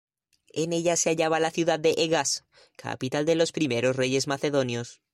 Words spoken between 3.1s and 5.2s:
de los primeros reyes macedonios.